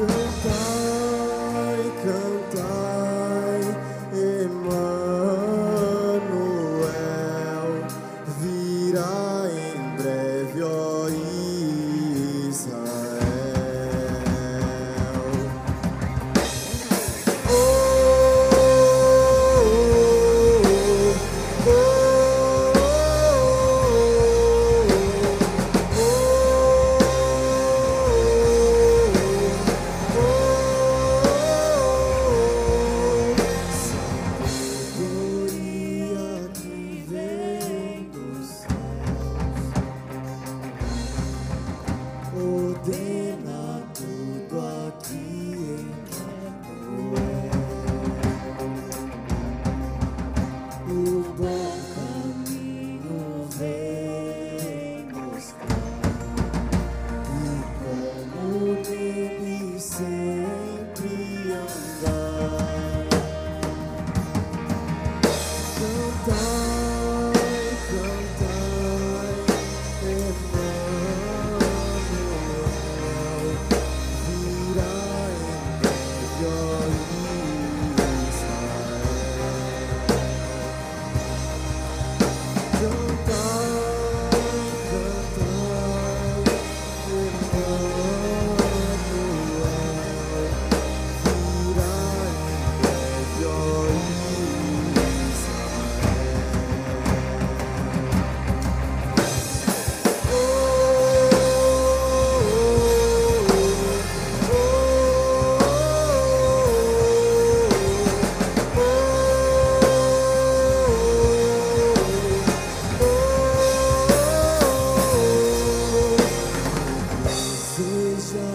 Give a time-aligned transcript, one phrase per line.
[0.00, 0.59] Cantai,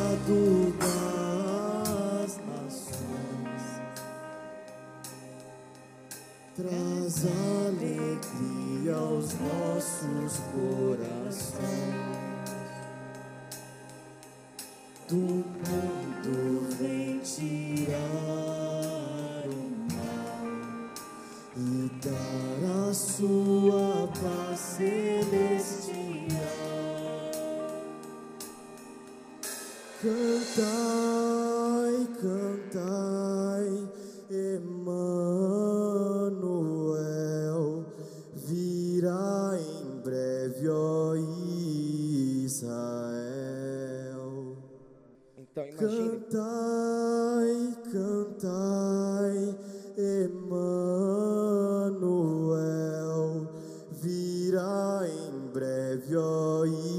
[0.00, 3.64] Desejado das nações
[6.56, 11.60] traz alegria aos nossos corações.
[15.08, 17.98] Do mundo vem tirar
[19.46, 19.50] o
[19.92, 20.48] mal
[21.56, 25.79] e dar a sua paz celestial.
[30.02, 33.68] Cantai, cantai,
[34.30, 35.04] Emmanuel,
[38.34, 41.14] virá em breve, ó
[42.46, 42.96] Israel.
[45.36, 49.54] Então imagine, Cantai, cantai,
[49.98, 50.70] Emmanuel,
[54.00, 56.89] virá em breve, ó Israel.